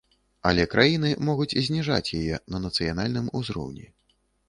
Але 0.51 0.63
краіны 0.73 1.11
могуць 1.27 1.59
зніжаць 1.67 2.13
яе 2.23 2.43
на 2.55 2.65
нацыянальным 2.67 3.33
узроўні. 3.43 3.91